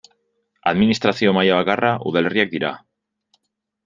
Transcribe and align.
Administrazio 0.69 1.33
maila 1.39 1.59
bakarra, 1.61 1.91
udalerriak 2.13 2.51
dira. 2.55 2.73